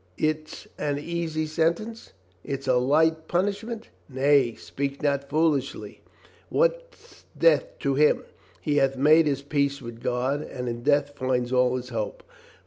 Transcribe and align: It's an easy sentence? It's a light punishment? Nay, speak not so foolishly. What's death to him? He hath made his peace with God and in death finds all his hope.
It's 0.17 0.67
an 0.79 0.97
easy 0.97 1.45
sentence? 1.45 2.13
It's 2.43 2.67
a 2.67 2.73
light 2.77 3.27
punishment? 3.27 3.89
Nay, 4.09 4.55
speak 4.55 5.03
not 5.03 5.21
so 5.21 5.27
foolishly. 5.27 6.01
What's 6.49 7.25
death 7.37 7.77
to 7.81 7.93
him? 7.93 8.23
He 8.59 8.77
hath 8.77 8.97
made 8.97 9.27
his 9.27 9.43
peace 9.43 9.79
with 9.79 10.01
God 10.01 10.41
and 10.41 10.67
in 10.67 10.81
death 10.81 11.11
finds 11.15 11.53
all 11.53 11.75
his 11.75 11.89
hope. 11.89 12.23